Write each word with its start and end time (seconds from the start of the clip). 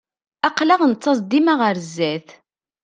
Aql-aɣ 0.47 0.81
nettaẓ 0.85 1.17
dima 1.29 1.53
ɣer 1.61 1.75
zdat. 1.87 2.27